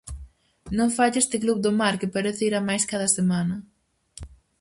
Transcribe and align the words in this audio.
Non 0.77 0.89
falla 0.97 1.21
este 1.23 1.37
Club 1.43 1.57
do 1.65 1.71
Mar 1.79 1.95
que 1.99 2.13
parece 2.15 2.41
ir 2.49 2.53
a 2.55 2.65
máis 2.67 2.83
cada 2.91 3.07
semana. 3.17 3.55